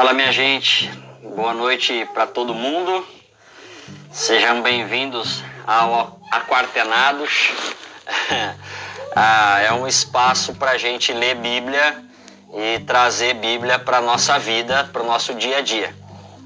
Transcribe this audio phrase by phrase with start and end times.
[0.00, 0.90] Fala minha gente,
[1.36, 3.06] boa noite para todo mundo.
[4.10, 7.50] Sejam bem-vindos ao Aquartenados.
[9.14, 12.02] ah, é um espaço para a gente ler Bíblia
[12.54, 15.94] e trazer Bíblia para nossa vida, para o nosso dia a dia.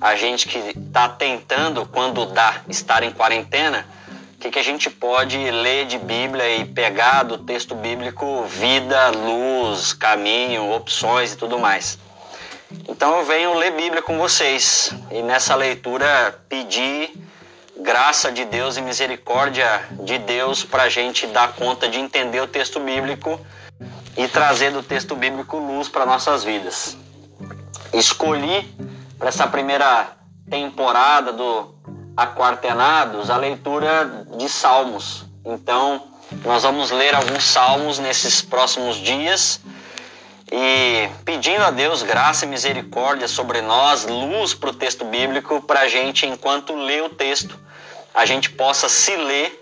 [0.01, 3.87] A gente que está tentando, quando dá, estar em quarentena,
[4.35, 9.11] o que, que a gente pode ler de Bíblia e pegar do texto bíblico vida,
[9.11, 11.97] luz, caminho, opções e tudo mais.
[12.89, 17.13] Então eu venho ler Bíblia com vocês e nessa leitura pedir
[17.77, 22.47] graça de Deus e misericórdia de Deus para a gente dar conta de entender o
[22.47, 23.39] texto bíblico
[24.17, 26.97] e trazer do texto bíblico luz para nossas vidas.
[27.93, 28.75] Escolhi
[29.19, 30.09] para essa primeira
[30.49, 31.75] temporada do
[32.17, 35.25] Aquartenados a leitura de Salmos.
[35.45, 36.03] Então,
[36.45, 39.61] nós vamos ler alguns salmos nesses próximos dias
[40.57, 45.81] e pedindo a Deus graça e misericórdia sobre nós, luz para o texto bíblico, para
[45.81, 47.59] a gente, enquanto lê o texto,
[48.15, 49.61] a gente possa se ler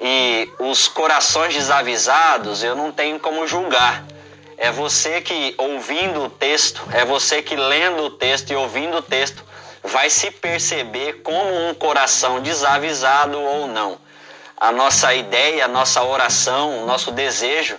[0.00, 4.04] e os corações desavisados eu não tenho como julgar.
[4.58, 9.02] É você que, ouvindo o texto, é você que, lendo o texto e ouvindo o
[9.02, 9.44] texto,
[9.84, 13.96] vai se perceber como um coração desavisado ou não.
[14.56, 17.76] A nossa ideia, a nossa oração, o nosso desejo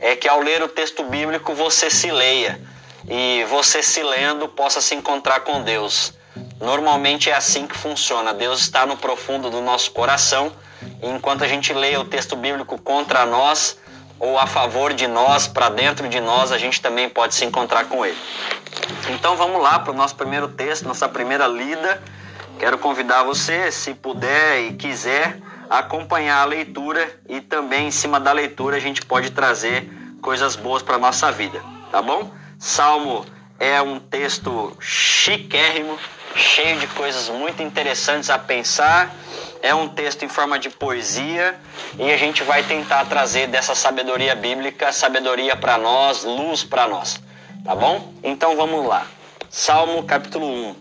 [0.00, 2.60] é que ao ler o texto bíblico você se leia
[3.08, 6.14] e você se lendo possa se encontrar com Deus.
[6.58, 8.32] Normalmente é assim que funciona.
[8.32, 10.52] Deus está no profundo do nosso coração
[11.02, 13.78] e enquanto a gente lê o texto bíblico contra nós
[14.18, 17.86] ou a favor de nós, para dentro de nós, a gente também pode se encontrar
[17.86, 18.18] com Ele.
[19.10, 22.02] Então vamos lá para o nosso primeiro texto, nossa primeira lida.
[22.58, 25.38] Quero convidar você, se puder e quiser,
[25.70, 29.88] acompanhar a leitura e também em cima da leitura a gente pode trazer
[30.20, 32.28] coisas boas para nossa vida, tá bom?
[32.58, 33.24] Salmo
[33.56, 35.96] é um texto chiquérrimo,
[36.34, 39.14] cheio de coisas muito interessantes a pensar.
[39.62, 41.54] É um texto em forma de poesia
[41.98, 47.20] e a gente vai tentar trazer dessa sabedoria bíblica, sabedoria para nós, luz para nós,
[47.64, 48.12] tá bom?
[48.24, 49.06] Então vamos lá.
[49.48, 50.76] Salmo capítulo 1.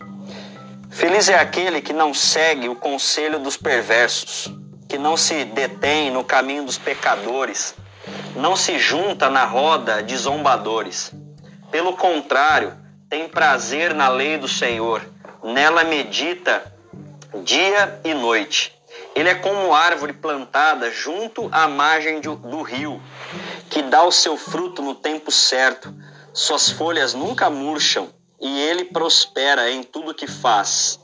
[0.90, 4.59] Feliz é aquele que não segue o conselho dos perversos
[4.90, 7.76] que não se detém no caminho dos pecadores,
[8.36, 11.12] não se junta na roda de zombadores.
[11.70, 12.76] Pelo contrário,
[13.08, 15.08] tem prazer na lei do Senhor,
[15.44, 16.74] nela medita
[17.44, 18.74] dia e noite.
[19.14, 23.00] Ele é como árvore plantada junto à margem do rio,
[23.70, 25.94] que dá o seu fruto no tempo certo,
[26.34, 28.10] suas folhas nunca murcham
[28.42, 31.00] e ele prospera em tudo que faz.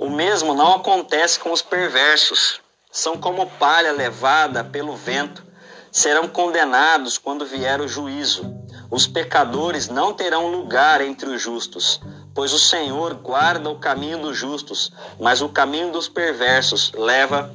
[0.00, 2.60] O mesmo não acontece com os perversos
[2.90, 5.44] são como palha levada pelo vento,
[5.92, 8.54] serão condenados quando vier o juízo.
[8.90, 12.00] Os pecadores não terão lugar entre os justos,
[12.34, 17.52] pois o Senhor guarda o caminho dos justos, mas o caminho dos perversos leva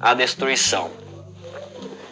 [0.00, 0.90] à destruição.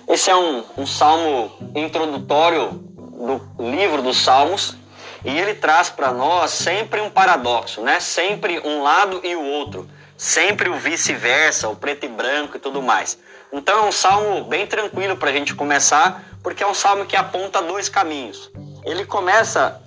[0.07, 4.77] Esse é um, um salmo introdutório do livro dos Salmos
[5.25, 7.99] e ele traz para nós sempre um paradoxo, né?
[7.99, 12.83] Sempre um lado e o outro sempre o vice-versa, o preto e branco e tudo
[12.83, 13.19] mais.
[13.53, 17.17] Então é um salmo bem tranquilo para a gente começar, porque é um salmo que
[17.17, 18.51] aponta dois caminhos.
[18.85, 19.81] Ele começa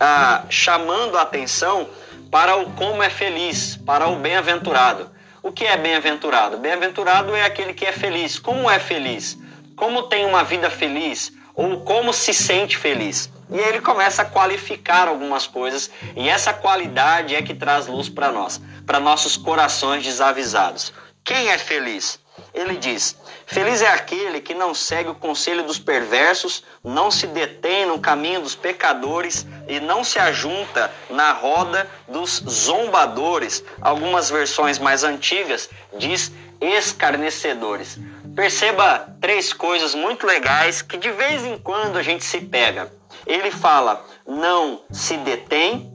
[0.00, 1.88] ah, chamando a atenção
[2.30, 5.10] para o como é feliz, para o bem-aventurado.
[5.42, 6.56] O que é bem-aventurado?
[6.58, 8.38] Bem-aventurado é aquele que é feliz.
[8.38, 9.38] Como é feliz?
[9.76, 11.32] Como tem uma vida feliz?
[11.54, 13.30] Ou como se sente feliz?
[13.50, 18.08] E aí ele começa a qualificar algumas coisas, e essa qualidade é que traz luz
[18.08, 20.92] para nós, para nossos corações desavisados.
[21.24, 22.18] Quem é feliz?
[22.52, 27.86] Ele diz: Feliz é aquele que não segue o conselho dos perversos, não se detém
[27.86, 33.64] no caminho dos pecadores e não se ajunta na roda dos zombadores.
[33.80, 37.98] Algumas versões mais antigas diz escarnecedores.
[38.34, 42.92] Perceba três coisas muito legais que de vez em quando a gente se pega.
[43.26, 45.92] Ele fala: não se detém,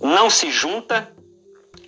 [0.00, 1.12] não se junta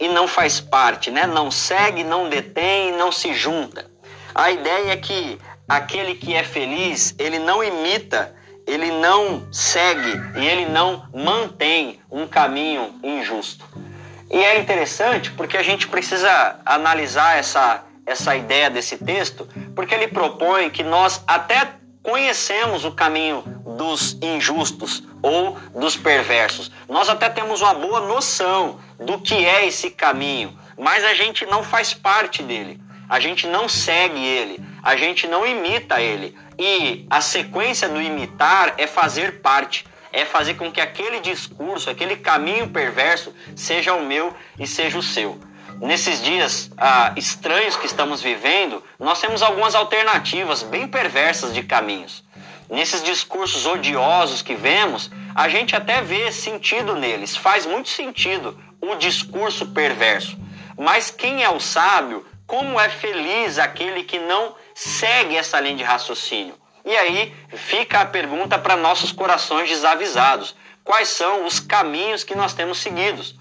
[0.01, 1.27] e não faz parte, né?
[1.27, 3.91] Não segue, não detém, não se junta.
[4.35, 5.39] A ideia é que
[5.69, 8.35] aquele que é feliz, ele não imita,
[8.67, 13.65] ele não segue e ele não mantém um caminho injusto.
[14.31, 20.09] E é interessante porque a gente precisa analisar essa, essa ideia desse texto, porque ele
[20.09, 23.43] propõe que nós até conhecemos o caminho
[23.77, 26.71] dos injustos ou dos perversos.
[26.89, 31.63] Nós até temos uma boa noção do que é esse caminho, mas a gente não
[31.63, 32.81] faz parte dele.
[33.09, 36.37] A gente não segue ele, a gente não imita ele.
[36.57, 42.17] E a sequência do imitar é fazer parte, é fazer com que aquele discurso, aquele
[42.17, 45.41] caminho perverso, seja o meu e seja o seu.
[45.81, 52.23] Nesses dias ah, estranhos que estamos vivendo, nós temos algumas alternativas bem perversas de caminhos.
[52.69, 58.95] Nesses discursos odiosos que vemos, a gente até vê sentido neles, faz muito sentido o
[58.95, 60.37] discurso perverso.
[60.77, 62.27] Mas quem é o sábio?
[62.47, 66.55] Como é feliz aquele que não segue essa linha de raciocínio?
[66.85, 72.55] E aí fica a pergunta para nossos corações desavisados: quais são os caminhos que nós
[72.55, 73.37] temos seguidos?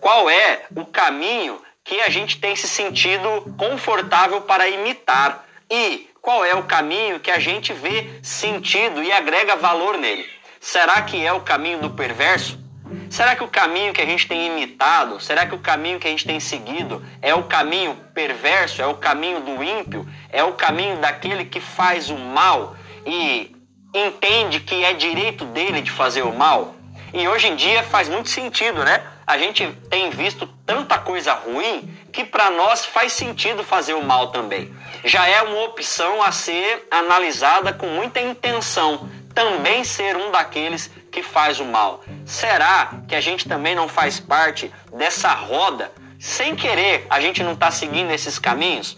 [0.00, 5.44] Qual é o caminho que a gente tem se sentido confortável para imitar?
[5.70, 10.28] E qual é o caminho que a gente vê sentido e agrega valor nele?
[10.60, 12.61] Será que é o caminho do perverso?
[13.10, 16.10] Será que o caminho que a gente tem imitado, será que o caminho que a
[16.10, 20.96] gente tem seguido é o caminho perverso, é o caminho do ímpio, é o caminho
[20.96, 23.54] daquele que faz o mal e
[23.94, 26.74] entende que é direito dele de fazer o mal?
[27.12, 29.04] E hoje em dia faz muito sentido, né?
[29.26, 34.28] A gente tem visto tanta coisa ruim que para nós faz sentido fazer o mal
[34.28, 34.74] também.
[35.04, 41.22] Já é uma opção a ser analisada com muita intenção, também ser um daqueles que
[41.22, 42.02] faz o mal.
[42.24, 45.92] Será que a gente também não faz parte dessa roda?
[46.18, 48.96] Sem querer, a gente não está seguindo esses caminhos?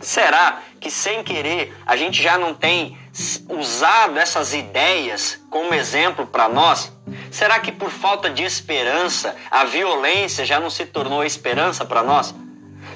[0.00, 2.98] Será que sem querer a gente já não tem
[3.48, 6.92] usado essas ideias como exemplo para nós?
[7.30, 12.34] Será que por falta de esperança a violência já não se tornou esperança para nós?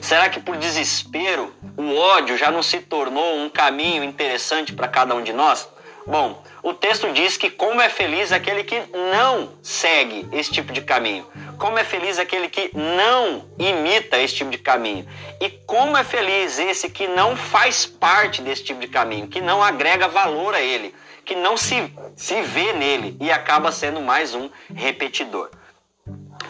[0.01, 5.15] Será que por desespero o ódio já não se tornou um caminho interessante para cada
[5.15, 5.69] um de nós?
[6.07, 8.83] Bom, o texto diz que como é feliz aquele que
[9.13, 11.27] não segue esse tipo de caminho.
[11.59, 15.07] Como é feliz aquele que não imita esse tipo de caminho.
[15.43, 19.63] E como é feliz esse que não faz parte desse tipo de caminho, que não
[19.63, 24.49] agrega valor a ele, que não se, se vê nele e acaba sendo mais um
[24.75, 25.51] repetidor.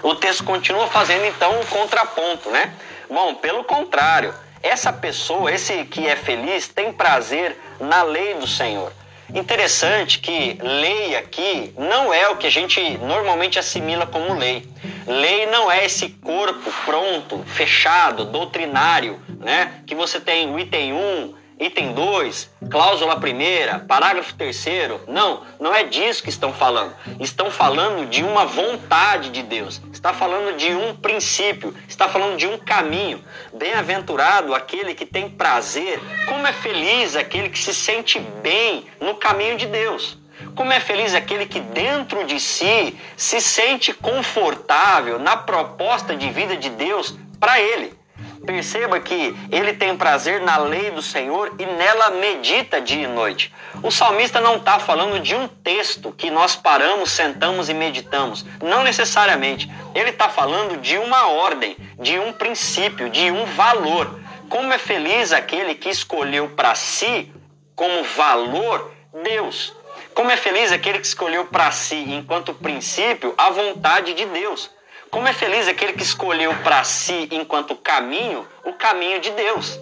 [0.01, 2.73] O texto continua fazendo então um contraponto, né?
[3.11, 4.33] Bom, pelo contrário,
[4.63, 8.93] essa pessoa, esse que é feliz, tem prazer na lei do Senhor.
[9.33, 14.69] Interessante que lei aqui não é o que a gente normalmente assimila como lei.
[15.07, 19.83] Lei não é esse corpo pronto, fechado, doutrinário, né?
[19.87, 25.01] Que você tem o item 1, item 2, cláusula primeira, parágrafo terceiro.
[25.07, 26.95] Não, não é disso que estão falando.
[27.21, 29.81] Estão falando de uma vontade de Deus.
[29.93, 33.23] Está falando de um princípio, está falando de um caminho.
[33.53, 36.01] Bem-aventurado aquele que tem prazer.
[36.27, 40.19] Como é feliz aquele que se sente bem no caminho de Deus.
[40.55, 46.57] Como é feliz aquele que dentro de si se sente confortável na proposta de vida
[46.57, 48.04] de Deus para ele.
[48.47, 53.53] Perceba que ele tem prazer na lei do Senhor e nela medita dia e noite.
[53.83, 58.45] O salmista não está falando de um texto que nós paramos, sentamos e meditamos.
[58.63, 59.71] Não necessariamente.
[59.95, 64.21] Ele está falando de uma ordem, de um princípio, de um valor.
[64.49, 67.33] Como é feliz aquele que escolheu para si,
[67.75, 68.93] como valor,
[69.23, 69.73] Deus.
[70.15, 74.71] Como é feliz aquele que escolheu para si, enquanto princípio, a vontade de Deus.
[75.15, 79.79] Como é feliz aquele que escolheu para si, enquanto caminho, o caminho de Deus.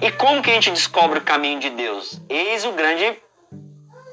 [0.00, 2.18] E como que a gente descobre o caminho de Deus?
[2.30, 3.14] Eis o grande,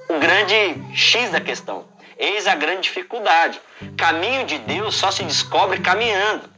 [0.09, 0.53] o grande
[0.93, 1.85] X da questão.
[2.19, 3.61] Eis a grande dificuldade.
[3.97, 6.49] Caminho de Deus só se descobre caminhando.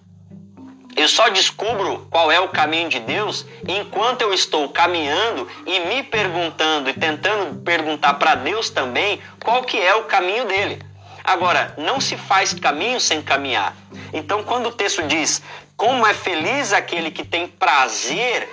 [0.95, 6.01] Eu só descubro qual é o caminho de Deus enquanto eu estou caminhando e me
[6.01, 10.92] perguntando e tentando perguntar para Deus também qual que é o caminho dele.
[11.23, 13.75] Agora, não se faz caminho sem caminhar.
[14.11, 15.41] Então, quando o texto diz
[15.77, 18.47] como é feliz aquele que tem prazer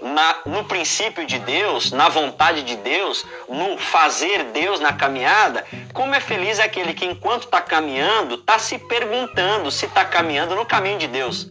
[0.00, 6.14] na, no princípio de Deus, na vontade de Deus, no fazer Deus na caminhada, como
[6.14, 10.98] é feliz aquele que, enquanto está caminhando, está se perguntando se está caminhando no caminho
[10.98, 11.50] de Deus.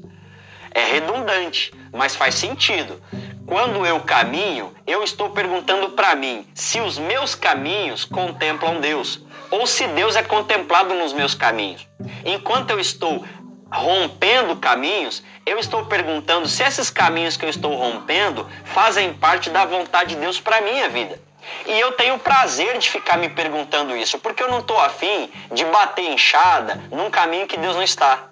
[0.74, 3.02] É redundante, mas faz sentido.
[3.46, 9.22] Quando eu caminho, eu estou perguntando para mim se os meus caminhos contemplam Deus
[9.52, 11.86] ou se Deus é contemplado nos meus caminhos.
[12.26, 13.24] Enquanto eu estou
[13.72, 19.66] rompendo caminhos, eu estou perguntando se esses caminhos que eu estou rompendo fazem parte da
[19.66, 21.20] vontade de Deus para minha vida.
[21.66, 25.66] E eu tenho prazer de ficar me perguntando isso, porque eu não estou afim de
[25.66, 28.30] bater enxada num caminho que Deus não está.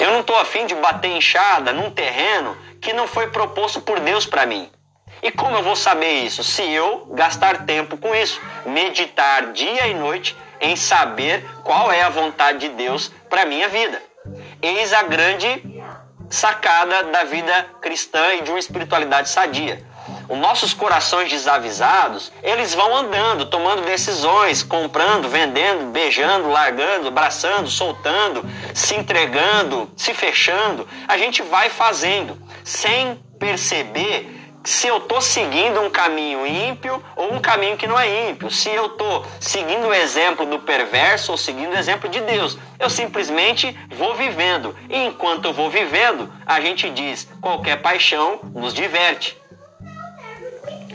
[0.00, 4.26] Eu não estou afim de bater enxada num terreno que não foi proposto por Deus
[4.26, 4.70] para mim.
[5.22, 6.44] E como eu vou saber isso?
[6.44, 12.08] Se eu gastar tempo com isso, meditar dia e noite em saber qual é a
[12.08, 14.02] vontade de Deus para minha vida.
[14.62, 15.62] Eis a grande
[16.28, 19.84] sacada da vida cristã e de uma espiritualidade sadia.
[20.28, 28.44] os nossos corações desavisados, eles vão andando, tomando decisões, comprando, vendendo, beijando, largando, abraçando, soltando,
[28.74, 30.88] se entregando, se fechando.
[31.06, 34.35] A gente vai fazendo sem perceber
[34.66, 38.68] se eu estou seguindo um caminho ímpio ou um caminho que não é ímpio, se
[38.68, 42.58] eu estou seguindo o exemplo do perverso ou seguindo o exemplo de Deus.
[42.76, 44.76] Eu simplesmente vou vivendo.
[44.90, 49.36] E enquanto eu vou vivendo, a gente diz: qualquer paixão nos diverte.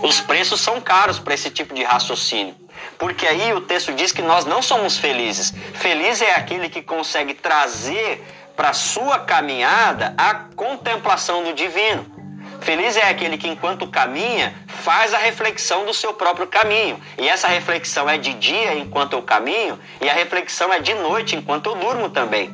[0.03, 2.55] Os preços são caros para esse tipo de raciocínio.
[2.97, 5.53] Porque aí o texto diz que nós não somos felizes.
[5.75, 8.21] Feliz é aquele que consegue trazer
[8.53, 12.20] para sua caminhada a contemplação do divino.
[12.61, 17.01] Feliz é aquele que, enquanto caminha, faz a reflexão do seu próprio caminho.
[17.17, 21.35] E essa reflexão é de dia enquanto eu caminho, e a reflexão é de noite
[21.35, 22.51] enquanto eu durmo também.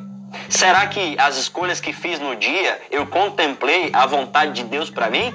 [0.48, 5.10] Será que as escolhas que fiz no dia eu contemplei a vontade de Deus para
[5.10, 5.34] mim?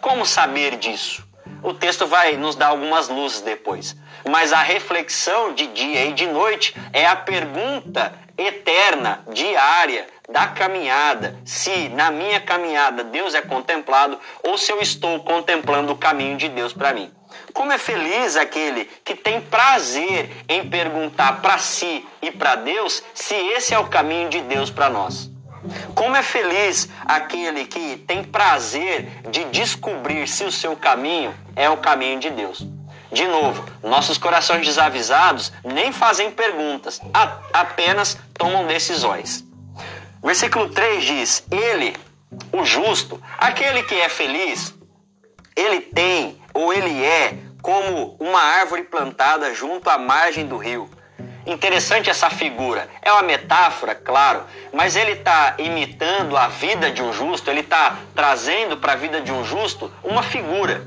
[0.00, 1.26] Como saber disso?
[1.62, 3.96] O texto vai nos dar algumas luzes depois.
[4.28, 11.36] Mas a reflexão de dia e de noite é a pergunta eterna, diária, da caminhada.
[11.44, 16.48] Se na minha caminhada Deus é contemplado ou se eu estou contemplando o caminho de
[16.48, 17.12] Deus para mim.
[17.52, 23.34] Como é feliz aquele que tem prazer em perguntar para si e para Deus se
[23.34, 25.30] esse é o caminho de Deus para nós.
[25.94, 31.76] Como é feliz aquele que tem prazer de descobrir se o seu caminho é o
[31.76, 32.66] caminho de Deus.
[33.12, 37.00] De novo, nossos corações desavisados nem fazem perguntas,
[37.52, 39.44] apenas tomam decisões.
[40.22, 41.96] Versículo 3 diz: Ele,
[42.52, 44.74] o justo, aquele que é feliz,
[45.56, 50.90] ele tem ou ele é como uma árvore plantada junto à margem do rio
[51.46, 52.88] Interessante essa figura.
[53.00, 57.98] É uma metáfora, claro, mas ele está imitando a vida de um justo, ele está
[58.14, 60.86] trazendo para a vida de um justo uma figura.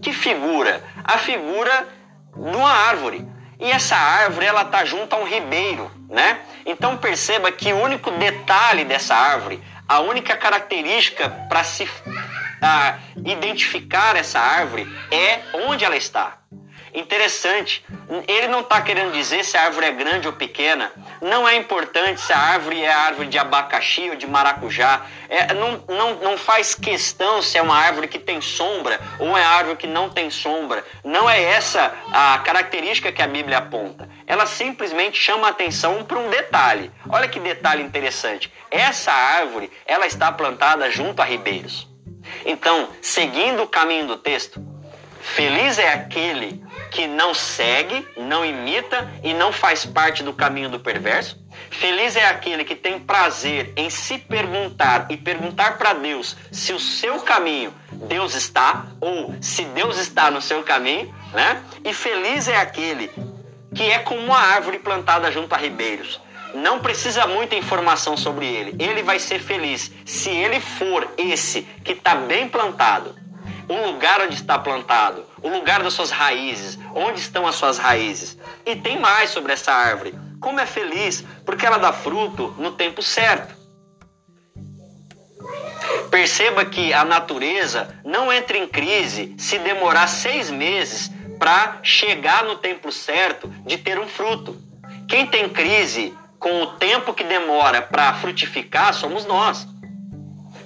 [0.00, 0.82] Que figura?
[1.02, 1.88] A figura
[2.36, 3.26] de uma árvore.
[3.58, 6.40] E essa árvore ela está junto a um ribeiro, né?
[6.64, 11.88] Então perceba que o único detalhe dessa árvore, a única característica para se
[12.62, 16.38] a, identificar essa árvore é onde ela está.
[16.96, 17.84] Interessante,
[18.26, 20.90] ele não está querendo dizer se a árvore é grande ou pequena.
[21.20, 25.02] Não é importante se a árvore é árvore de abacaxi ou de maracujá.
[25.28, 29.44] É, não, não, não faz questão se é uma árvore que tem sombra ou é
[29.44, 30.82] árvore que não tem sombra.
[31.04, 34.08] Não é essa a característica que a Bíblia aponta.
[34.26, 36.90] Ela simplesmente chama atenção para um detalhe.
[37.08, 38.52] Olha que detalhe interessante.
[38.70, 41.88] Essa árvore ela está plantada junto a ribeiros.
[42.44, 44.60] Então, seguindo o caminho do texto,
[45.20, 50.80] feliz é aquele que não segue, não imita e não faz parte do caminho do
[50.80, 51.38] perverso.
[51.70, 56.80] Feliz é aquele que tem prazer em se perguntar e perguntar para Deus se o
[56.80, 61.62] seu caminho Deus está ou se Deus está no seu caminho, né?
[61.84, 63.10] E feliz é aquele
[63.76, 66.20] que é como uma árvore plantada junto a ribeiros.
[66.54, 68.74] Não precisa muita informação sobre ele.
[68.82, 73.14] Ele vai ser feliz se ele for esse que está bem plantado
[73.68, 78.38] o lugar onde está plantado, o lugar das suas raízes, onde estão as suas raízes.
[78.64, 80.14] E tem mais sobre essa árvore.
[80.40, 83.54] Como é feliz, porque ela dá fruto no tempo certo.
[86.10, 92.56] Perceba que a natureza não entra em crise se demorar seis meses para chegar no
[92.56, 94.56] tempo certo de ter um fruto.
[95.08, 99.66] Quem tem crise com o tempo que demora para frutificar somos nós.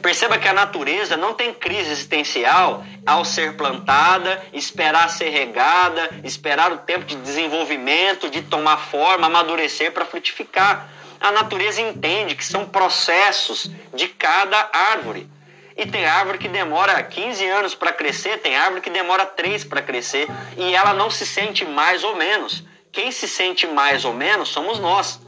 [0.02, 6.72] Perceba que a natureza não tem crise existencial ao ser plantada, esperar ser regada, esperar
[6.72, 10.88] o tempo de desenvolvimento, de tomar forma, amadurecer para frutificar.
[11.20, 15.28] A natureza entende que são processos de cada árvore.
[15.76, 19.82] E tem árvore que demora 15 anos para crescer, tem árvore que demora 3 para
[19.82, 22.64] crescer, e ela não se sente mais ou menos.
[22.92, 25.20] Quem se sente mais ou menos somos nós.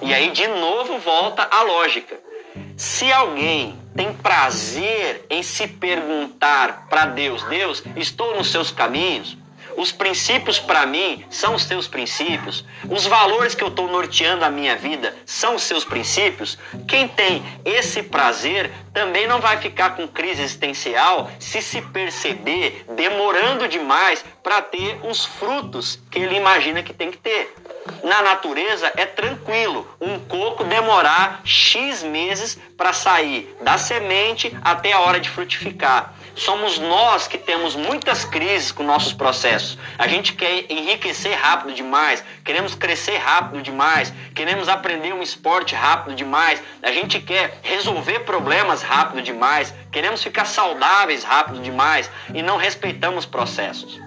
[0.00, 2.18] E aí de novo volta a lógica.
[2.76, 9.36] Se alguém tem prazer em se perguntar para Deus: Deus, estou nos seus caminhos?
[9.76, 12.64] Os princípios para mim são os teus princípios.
[12.88, 16.58] Os valores que eu estou norteando a minha vida são os seus princípios.
[16.86, 23.66] Quem tem esse prazer também não vai ficar com crise existencial se se perceber demorando
[23.68, 27.54] demais para ter os frutos que ele imagina que tem que ter.
[28.04, 35.00] Na natureza é tranquilo um coco demorar X meses para sair da semente até a
[35.00, 36.14] hora de frutificar.
[36.34, 39.78] Somos nós que temos muitas crises com nossos processos.
[39.98, 46.14] A gente quer enriquecer rápido demais, queremos crescer rápido demais, queremos aprender um esporte rápido
[46.14, 52.56] demais, a gente quer resolver problemas rápido demais, queremos ficar saudáveis rápido demais e não
[52.56, 54.00] respeitamos processos.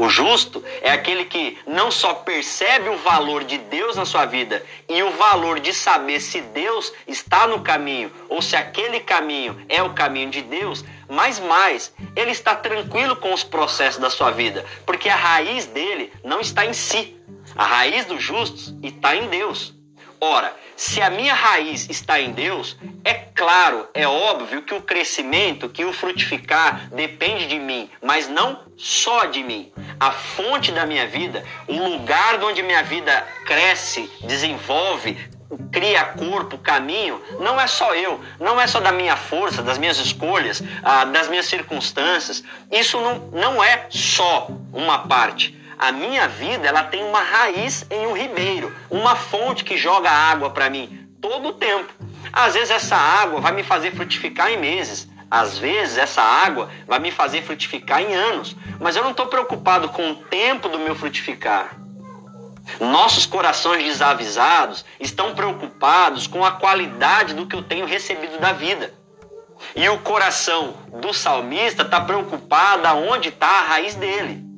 [0.00, 4.64] O justo é aquele que não só percebe o valor de Deus na sua vida
[4.88, 9.82] e o valor de saber se Deus está no caminho ou se aquele caminho é
[9.82, 14.64] o caminho de Deus, mas mais, ele está tranquilo com os processos da sua vida,
[14.86, 17.16] porque a raiz dele não está em si.
[17.56, 19.74] A raiz dos justos está em Deus.
[20.20, 25.68] Ora, se a minha raiz está em Deus, é claro, é óbvio que o crescimento,
[25.68, 29.72] que o frutificar depende de mim, mas não só de mim.
[29.98, 35.16] A fonte da minha vida, o lugar onde minha vida cresce, desenvolve,
[35.70, 39.98] cria corpo, caminho, não é só eu, não é só da minha força, das minhas
[39.98, 42.42] escolhas, ah, das minhas circunstâncias.
[42.70, 48.06] Isso não, não é só uma parte a minha vida ela tem uma raiz em
[48.06, 51.90] um ribeiro, uma fonte que joga água para mim todo o tempo.
[52.30, 56.98] Às vezes essa água vai me fazer frutificar em meses, às vezes essa água vai
[56.98, 60.94] me fazer frutificar em anos, mas eu não estou preocupado com o tempo do meu
[60.94, 61.74] frutificar.
[62.78, 68.94] Nossos corações desavisados estão preocupados com a qualidade do que eu tenho recebido da vida.
[69.74, 74.50] E o coração do salmista está preocupado aonde está a raiz dele.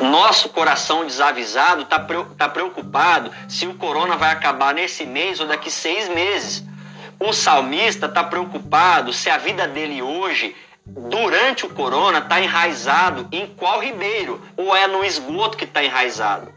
[0.00, 1.98] Nosso coração desavisado está
[2.36, 6.64] tá preocupado se o corona vai acabar nesse mês ou daqui seis meses.
[7.18, 10.56] O salmista está preocupado se a vida dele hoje,
[10.86, 16.52] durante o corona, está enraizado em qual ribeiro ou é no esgoto que está enraizado.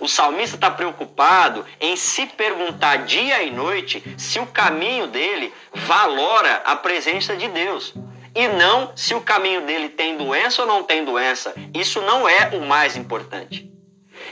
[0.00, 6.62] O salmista está preocupado em se perguntar dia e noite se o caminho dele valora
[6.64, 7.94] a presença de Deus
[8.34, 11.54] e não se o caminho dele tem doença ou não tem doença.
[11.72, 13.70] Isso não é o mais importante.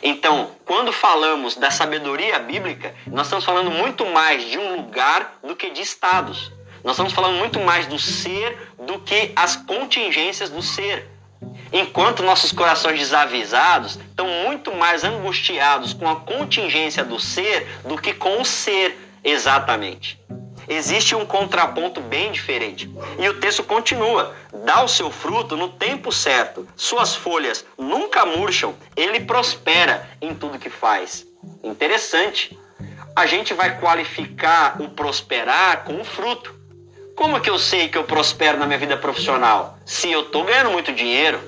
[0.02, 5.54] Então, quando falamos da sabedoria bíblica, nós estamos falando muito mais de um lugar do
[5.54, 6.50] que de estados.
[6.84, 11.08] Nós estamos falando muito mais do ser do que as contingências do ser.
[11.72, 18.12] Enquanto nossos corações desavisados estão muito mais angustiados com a contingência do ser do que
[18.12, 20.20] com o ser exatamente
[20.68, 22.90] existe um contraponto bem diferente.
[23.18, 28.74] E o texto continua: dá o seu fruto no tempo certo, suas folhas nunca murcham,
[28.96, 31.26] ele prospera em tudo que faz.
[31.62, 32.58] Interessante.
[33.14, 36.61] A gente vai qualificar o prosperar com o fruto.
[37.14, 39.78] Como que eu sei que eu prospero na minha vida profissional?
[39.84, 41.40] Se eu estou ganhando muito dinheiro.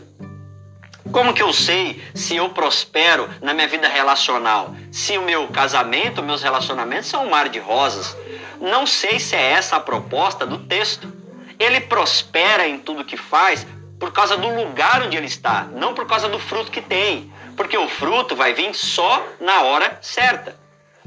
[1.11, 4.75] Como que eu sei se eu prospero na minha vida relacional?
[4.93, 8.17] Se o meu casamento, meus relacionamentos são um mar de rosas.
[8.61, 11.11] Não sei se é essa a proposta do texto.
[11.59, 13.67] Ele prospera em tudo que faz
[13.99, 17.79] por causa do lugar onde ele está, não por causa do fruto que tem, porque
[17.79, 20.57] o fruto vai vir só na hora certa.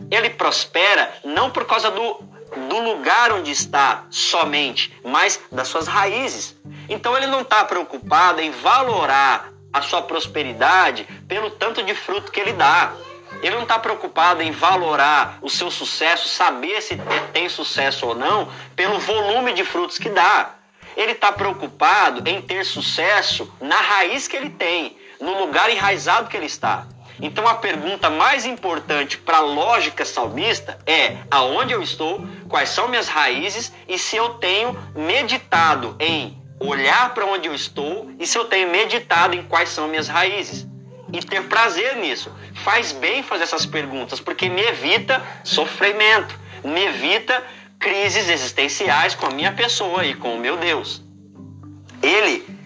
[0.10, 2.24] Ele prospera não por causa do,
[2.70, 6.56] do lugar onde está somente, mas das suas raízes.
[6.90, 12.40] Então ele não está preocupado em valorar a sua prosperidade pelo tanto de fruto que
[12.40, 12.94] ele dá.
[13.42, 16.98] Ele não está preocupado em valorar o seu sucesso, saber se
[17.34, 20.56] tem sucesso ou não, pelo volume de frutos que dá.
[20.96, 26.38] Ele está preocupado em ter sucesso na raiz que ele tem, no lugar enraizado que
[26.38, 26.88] ele está.
[27.20, 32.88] Então a pergunta mais importante para a lógica salmista é aonde eu estou, quais são
[32.88, 38.38] minhas raízes e se eu tenho meditado em olhar para onde eu estou e se
[38.38, 40.68] eu tenho meditado em quais são minhas raízes
[41.12, 42.32] e ter prazer nisso.
[42.64, 47.44] Faz bem fazer essas perguntas, porque me evita sofrimento, me evita
[47.80, 51.02] crises existenciais com a minha pessoa e com o meu Deus.
[52.02, 52.57] Ele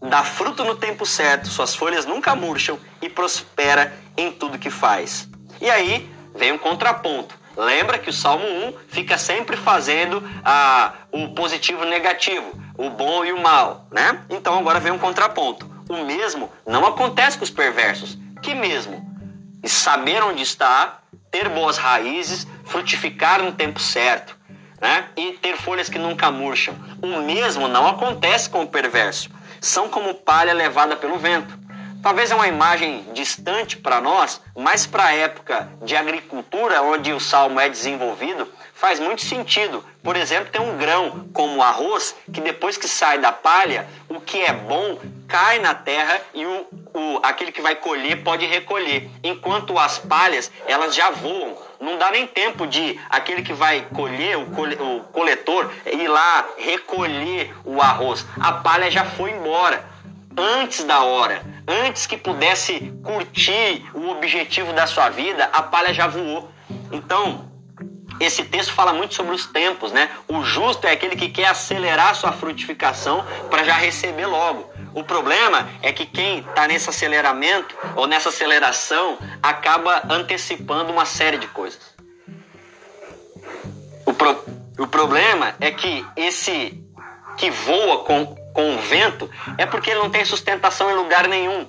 [0.00, 5.28] dá fruto no tempo certo, suas folhas nunca murcham e prospera em tudo que faz.
[5.60, 7.38] E aí vem um contraponto.
[7.56, 12.88] Lembra que o Salmo 1 fica sempre fazendo ah, o positivo e o negativo, o
[12.88, 14.22] bom e o mal, né?
[14.30, 15.68] Então agora vem um contraponto.
[15.88, 18.16] O mesmo não acontece com os perversos.
[18.40, 19.04] Que mesmo?
[19.66, 24.36] Saber onde está, ter boas raízes, frutificar no tempo certo,
[24.80, 25.08] né?
[25.16, 26.74] E ter folhas que nunca murcham.
[27.02, 29.28] O mesmo não acontece com o perverso.
[29.60, 31.58] São como palha levada pelo vento.
[32.02, 37.20] Talvez é uma imagem distante para nós, mas para a época de agricultura, onde o
[37.20, 39.84] salmo é desenvolvido, faz muito sentido.
[40.02, 44.18] Por exemplo, tem um grão como o arroz, que depois que sai da palha, o
[44.18, 49.10] que é bom cai na terra e o, o, aquele que vai colher pode recolher.
[49.22, 51.54] Enquanto as palhas, elas já voam.
[51.78, 57.54] Não dá nem tempo de aquele que vai colher, o, o coletor, ir lá recolher
[57.62, 58.24] o arroz.
[58.40, 59.84] A palha já foi embora
[60.40, 66.06] antes da hora, antes que pudesse curtir o objetivo da sua vida, a palha já
[66.06, 66.50] voou.
[66.90, 67.50] Então,
[68.20, 70.10] esse texto fala muito sobre os tempos, né?
[70.28, 74.70] O justo é aquele que quer acelerar sua frutificação para já receber logo.
[74.94, 81.38] O problema é que quem está nesse aceleramento ou nessa aceleração acaba antecipando uma série
[81.38, 81.94] de coisas.
[84.04, 84.44] O, pro,
[84.78, 86.84] o problema é que esse
[87.36, 91.66] que voa com, com o vento é porque ele não tem sustentação em lugar nenhum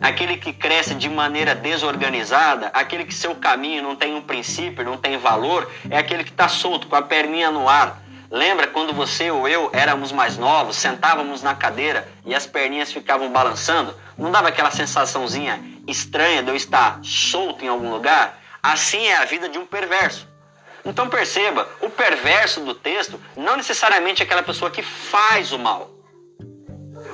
[0.00, 4.96] aquele que cresce de maneira desorganizada, aquele que seu caminho não tem um princípio, não
[4.96, 8.00] tem valor, é aquele que está solto, com a perninha no ar.
[8.30, 13.30] Lembra quando você ou eu éramos mais novos, sentávamos na cadeira e as perninhas ficavam
[13.32, 13.94] balançando?
[14.18, 18.38] Não dava aquela sensaçãozinha estranha de eu estar solto em algum lugar?
[18.62, 20.28] Assim é a vida de um perverso.
[20.84, 25.90] Então perceba, o perverso do texto não necessariamente é aquela pessoa que faz o mal.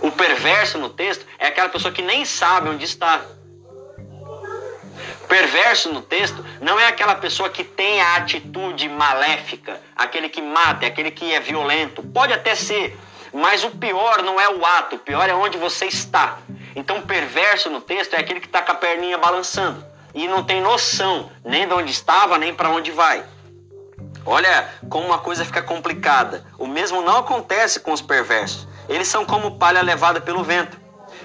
[0.02, 3.22] O perverso no texto é aquela pessoa que nem sabe onde está.
[5.28, 10.86] Perverso no texto não é aquela pessoa que tem a atitude maléfica, aquele que mata,
[10.86, 12.02] aquele que é violento.
[12.02, 12.96] Pode até ser,
[13.32, 16.38] mas o pior não é o ato, o pior é onde você está.
[16.76, 20.60] Então, perverso no texto é aquele que está com a perninha balançando e não tem
[20.60, 23.24] noção nem de onde estava, nem para onde vai.
[24.26, 26.44] Olha como uma coisa fica complicada.
[26.58, 28.66] O mesmo não acontece com os perversos.
[28.88, 30.80] Eles são como palha levada pelo vento.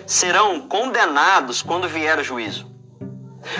[0.05, 2.69] Serão condenados quando vier o juízo.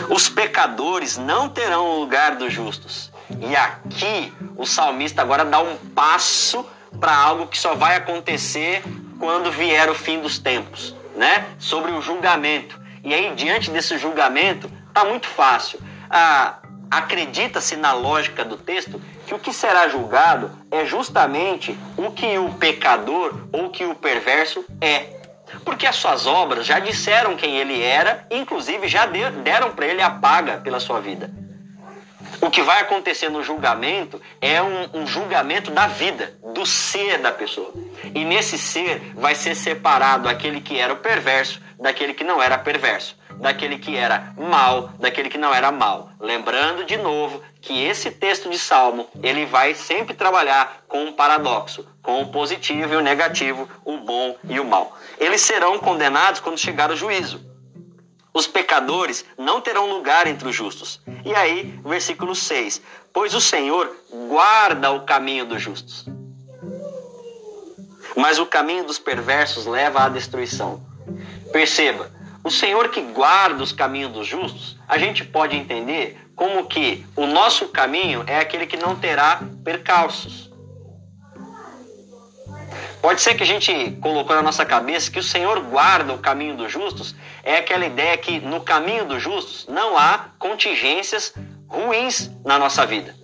[0.10, 3.12] Os pecadores não terão o lugar dos justos.
[3.39, 6.65] E aqui o salmista agora dá um passo
[6.99, 8.84] para algo que só vai acontecer
[9.19, 11.45] quando vier o fim dos tempos, né?
[11.58, 12.80] Sobre o julgamento.
[13.04, 15.80] E aí diante desse julgamento tá muito fácil.
[16.10, 16.58] Ah,
[16.89, 22.54] acredita-se na lógica do texto que o que será julgado é justamente o que o
[22.54, 25.17] pecador ou que o perverso é.
[25.63, 30.10] Porque as suas obras já disseram quem ele era, inclusive já deram para ele a
[30.10, 31.32] paga pela sua vida.
[32.41, 37.32] O que vai acontecer no julgamento é um, um, julgamento da vida, do ser da
[37.32, 37.73] pessoa.
[38.15, 42.58] E nesse ser vai ser separado aquele que era o perverso daquele que não era
[42.58, 46.12] perverso daquele que era mal, daquele que não era mal.
[46.19, 51.88] Lembrando de novo que esse texto de Salmo, ele vai sempre trabalhar com um paradoxo,
[52.02, 54.97] com o positivo e o negativo, o bom e o mal.
[55.17, 57.47] Eles serão condenados quando chegar o juízo.
[58.34, 61.02] Os pecadores não terão lugar entre os justos.
[61.25, 63.91] E aí, versículo 6: Pois o Senhor
[64.30, 66.06] guarda o caminho dos justos,
[68.15, 70.82] mas o caminho dos perversos leva à destruição.
[71.52, 72.12] Perceba,
[72.49, 77.27] o Senhor que guarda os caminhos dos justos, a gente pode entender como que o
[77.27, 80.49] nosso caminho é aquele que não terá percalços.
[83.03, 86.57] Pode ser que a gente colocou na nossa cabeça que o Senhor guarda o caminho
[86.57, 91.35] dos justos, é aquela ideia que no caminho dos justos não há contingências
[91.67, 93.15] ruins na nossa vida.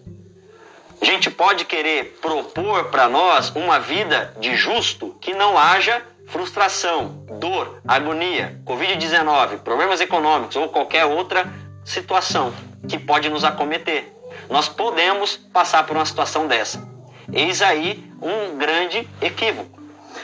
[1.01, 7.25] A gente pode querer propor para nós uma vida de justo que não haja frustração,
[7.39, 11.51] dor, agonia, Covid-19, problemas econômicos ou qualquer outra
[11.83, 12.53] situação
[12.87, 14.13] que pode nos acometer.
[14.49, 16.87] Nós podemos passar por uma situação dessa.
[17.31, 19.75] Eis aí um grande equívoco.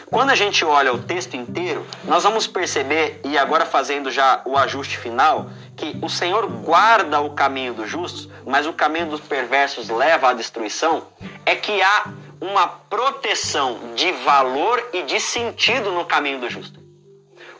[0.10, 4.58] Quando a gente olha o texto inteiro, nós vamos perceber, e agora fazendo já o
[4.58, 9.90] ajuste final, que o Senhor guarda o caminho dos justos, mas o caminho dos perversos
[9.90, 11.08] leva à destruição,
[11.46, 12.12] é que há
[12.42, 16.82] uma proteção de valor e de sentido no caminho do justo.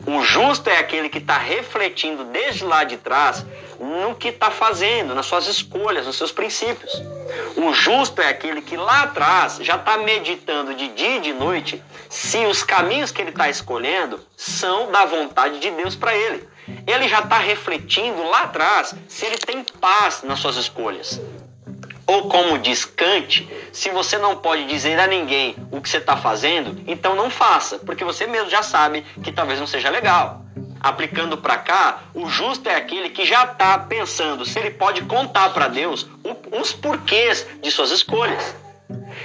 [0.04, 3.46] O justo é aquele que está refletindo desde lá de trás
[3.78, 6.90] no que está fazendo, nas suas escolhas, nos seus princípios.
[7.56, 11.80] O justo é aquele que lá atrás já está meditando de dia e de noite
[12.08, 16.48] se os caminhos que ele está escolhendo são da vontade de Deus para ele.
[16.84, 21.20] Ele já está refletindo lá atrás se ele tem paz nas suas escolhas.
[22.12, 26.14] Ou como diz Kant, se você não pode dizer a ninguém o que você está
[26.14, 30.44] fazendo, então não faça, porque você mesmo já sabe que talvez não seja legal.
[30.78, 35.54] Aplicando para cá, o justo é aquele que já está pensando se ele pode contar
[35.54, 36.06] para Deus
[36.60, 38.54] os porquês de suas escolhas.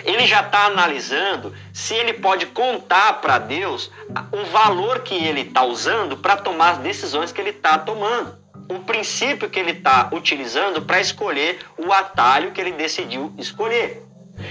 [0.05, 3.91] Ele já está analisando se ele pode contar para Deus
[4.31, 8.79] o valor que ele está usando para tomar as decisões que ele está tomando o
[8.79, 14.03] princípio que ele está utilizando para escolher o atalho que ele decidiu escolher.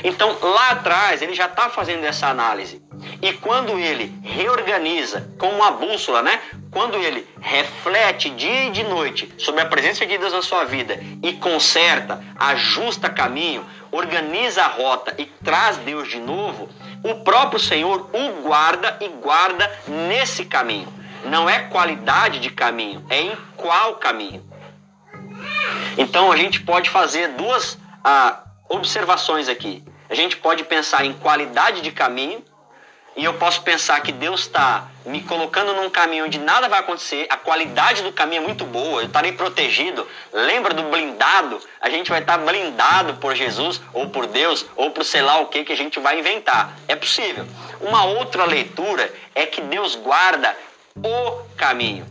[0.03, 2.83] Então, lá atrás, ele já está fazendo essa análise.
[3.23, 6.41] E quando ele reorganiza como uma bússola, né?
[6.71, 10.99] Quando ele reflete dia e de noite sobre a presença de Deus na sua vida
[11.23, 16.69] e conserta, ajusta caminho, organiza a rota e traz Deus de novo,
[17.03, 20.93] o próprio Senhor o guarda e guarda nesse caminho.
[21.25, 24.45] Não é qualidade de caminho, é em qual caminho.
[25.99, 29.83] Então a gente pode fazer duas ah, observações aqui.
[30.09, 32.45] A gente pode pensar em qualidade de caminho
[33.17, 37.27] e eu posso pensar que Deus está me colocando num caminho onde nada vai acontecer,
[37.31, 40.07] a qualidade do caminho é muito boa, eu estarei protegido.
[40.31, 41.59] Lembra do blindado?
[41.81, 45.47] A gente vai estar blindado por Jesus, ou por Deus, ou por sei lá o
[45.47, 46.77] que que a gente vai inventar.
[46.87, 47.47] É possível.
[47.81, 50.55] Uma outra leitura é que Deus guarda
[51.03, 52.07] o caminho,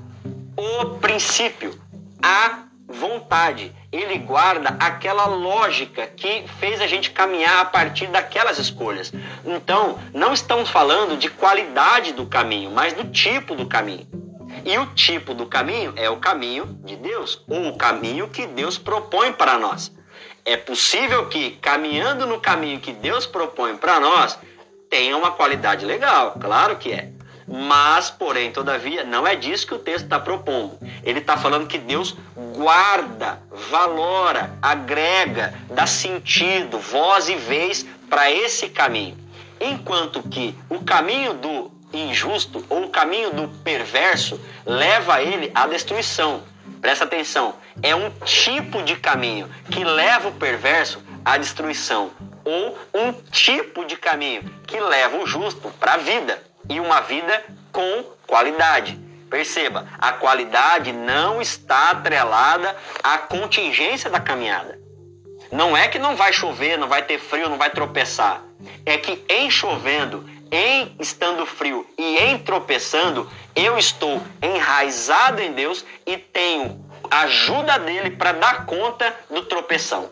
[0.56, 1.80] o princípio,
[2.22, 3.74] a vontade.
[3.92, 9.12] Ele guarda aquela lógica que fez a gente caminhar a partir daquelas escolhas.
[9.46, 14.08] Então, não estamos falando de qualidade do caminho, mas do tipo do caminho.
[14.64, 18.78] E o tipo do caminho é o caminho de Deus, ou o caminho que Deus
[18.78, 19.92] propõe para nós.
[20.44, 24.38] É possível que, caminhando no caminho que Deus propõe para nós,
[24.90, 27.15] tenha uma qualidade legal, claro que é.
[27.48, 30.80] Mas, porém, todavia, não é disso que o texto está propondo.
[31.04, 32.16] Ele está falando que Deus
[32.56, 39.18] guarda, valora, agrega, dá sentido, voz e vez para esse caminho.
[39.60, 46.44] Enquanto que o caminho do injusto ou o caminho do perverso leva ele à destruição.
[46.82, 52.12] Presta atenção, é um tipo de caminho que leva o perverso à destruição,
[52.44, 57.44] ou um tipo de caminho que leva o justo para a vida e uma vida
[57.72, 59.00] com qualidade.
[59.30, 64.80] Perceba, a qualidade não está atrelada à contingência da caminhada.
[65.52, 68.42] Não é que não vai chover, não vai ter frio, não vai tropeçar.
[68.86, 75.86] É que em chovendo, em estando frio e em tropeçando, eu estou enraizado em Deus
[76.06, 80.10] e tenho ajuda dele para dar conta do tropeção.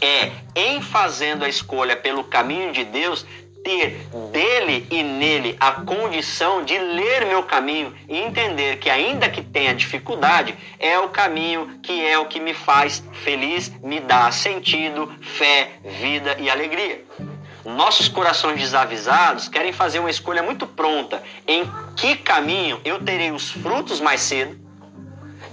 [0.00, 3.26] É em fazendo a escolha pelo caminho de Deus
[3.66, 9.42] ter dele e nele a condição de ler meu caminho e entender que, ainda que
[9.42, 15.12] tenha dificuldade, é o caminho que é o que me faz feliz, me dá sentido,
[15.20, 17.04] fé, vida e alegria.
[17.64, 21.20] Nossos corações desavisados querem fazer uma escolha muito pronta.
[21.44, 24.56] Em que caminho eu terei os frutos mais cedo?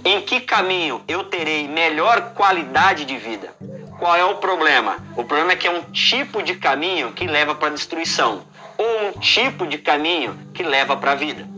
[0.04, 3.52] Em que caminho eu terei melhor qualidade de vida?
[3.98, 4.96] Qual é o problema?
[5.16, 8.44] O problema é que é um tipo de caminho que leva para a destruição,
[8.76, 11.48] ou um tipo de caminho que leva para a vida.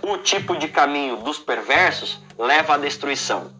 [0.00, 3.52] O tipo de caminho dos perversos leva à destruição.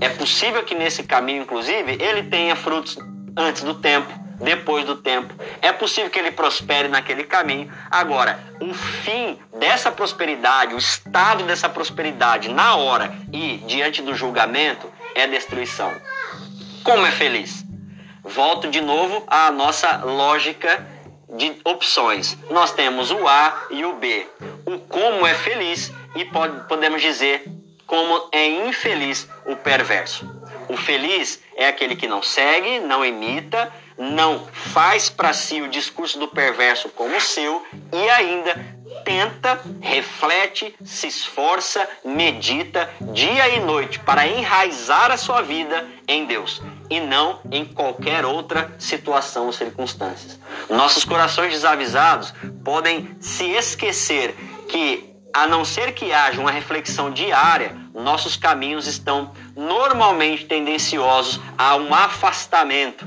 [0.00, 2.98] É possível que nesse caminho, inclusive, ele tenha frutos
[3.36, 5.34] antes do tempo, depois do tempo.
[5.62, 7.72] É possível que ele prospere naquele caminho.
[7.90, 14.90] Agora, o fim dessa prosperidade, o estado dessa prosperidade na hora e diante do julgamento
[15.14, 15.92] é destruição.
[16.84, 17.67] Como é feliz?
[18.28, 20.86] Volto de novo à nossa lógica
[21.30, 22.36] de opções.
[22.50, 24.26] Nós temos o A e o B.
[24.66, 27.44] O como é feliz e pode, podemos dizer
[27.86, 30.30] como é infeliz o perverso.
[30.68, 36.18] O feliz é aquele que não segue, não imita, não faz para si o discurso
[36.18, 44.26] do perverso como seu e ainda tenta, reflete, se esforça, medita dia e noite para
[44.26, 46.60] enraizar a sua vida em Deus
[46.90, 50.38] e não em qualquer outra situação ou circunstâncias.
[50.68, 52.32] Nossos corações desavisados
[52.64, 54.34] podem se esquecer
[54.68, 61.76] que, a não ser que haja uma reflexão diária, nossos caminhos estão normalmente tendenciosos a
[61.76, 63.06] um afastamento.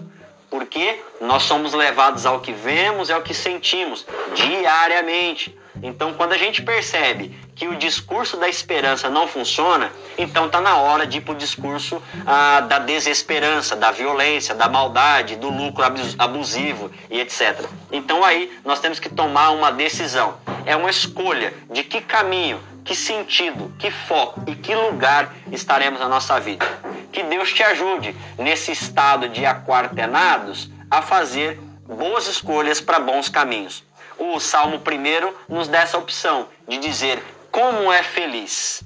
[0.50, 5.58] Porque nós somos levados ao que vemos e ao que sentimos diariamente.
[5.82, 10.78] Então, quando a gente percebe que o discurso da esperança não funciona, então está na
[10.78, 15.84] hora de ir para o discurso ah, da desesperança, da violência, da maldade, do lucro
[16.18, 17.66] abusivo e etc.
[17.92, 20.36] Então aí nós temos que tomar uma decisão.
[20.66, 26.10] É uma escolha de que caminho, que sentido, que foco e que lugar estaremos na
[26.10, 26.66] nossa vida.
[27.12, 33.84] Que Deus te ajude nesse estado de aquartenados a fazer boas escolhas para bons caminhos
[34.22, 38.84] o Salmo 1 nos dá essa opção de dizer como é feliz.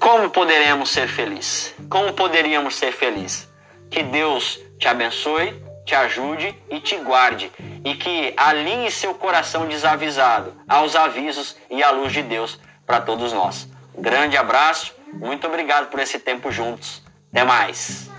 [0.00, 1.74] Como poderemos ser felizes?
[1.90, 3.46] Como poderíamos ser felizes?
[3.90, 7.52] Que Deus te abençoe, te ajude e te guarde,
[7.84, 13.32] e que alinhe seu coração desavisado aos avisos e à luz de Deus para todos
[13.34, 13.68] nós.
[13.96, 17.02] Grande abraço, muito obrigado por esse tempo juntos.
[17.30, 18.13] Até mais.